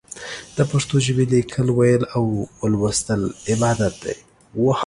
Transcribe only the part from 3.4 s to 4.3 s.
عبادت دی.